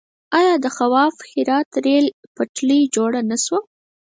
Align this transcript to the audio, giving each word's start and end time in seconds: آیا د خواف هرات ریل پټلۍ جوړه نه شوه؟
آیا 0.39 0.53
د 0.63 0.65
خواف 0.75 1.15
هرات 1.31 1.69
ریل 1.85 2.05
پټلۍ 2.35 2.81
جوړه 2.95 3.21
نه 3.29 3.37
شوه؟ 3.43 3.59